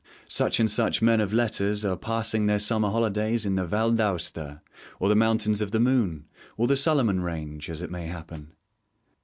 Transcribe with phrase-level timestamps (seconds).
[0.27, 4.59] 'Such and such men of letters are passing their summer holidays in the Val d'Aosta,'
[4.99, 6.25] or the Mountains of the Moon,
[6.57, 8.51] or the Suliman Range, as it may happen.